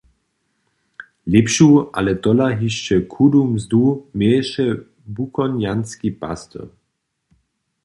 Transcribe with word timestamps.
Lěpšu, 1.35 1.67
ale 2.01 2.15
tola 2.23 2.47
hišće 2.61 2.97
chudu 3.13 3.41
mzdu 3.53 3.83
měješe 4.17 4.65
Bukojnjanski 5.15 6.09
pastyr. 6.21 6.65